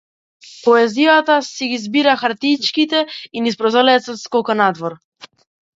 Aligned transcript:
Поезијата 0.67 1.35
си 1.49 1.67
ги 1.73 1.77
збира 1.83 2.17
хартиичките 2.23 3.05
и 3.07 3.47
низ 3.49 3.61
прозорецот 3.63 4.25
скока 4.27 4.61
надвор. 4.65 5.03